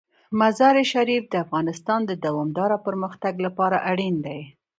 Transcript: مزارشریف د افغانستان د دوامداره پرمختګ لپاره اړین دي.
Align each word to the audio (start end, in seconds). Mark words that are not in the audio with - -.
مزارشریف 0.39 1.23
د 1.29 1.35
افغانستان 1.45 1.99
د 2.05 2.11
دوامداره 2.25 2.77
پرمختګ 2.85 3.33
لپاره 3.45 3.77
اړین 3.91 4.15
دي. 4.25 4.41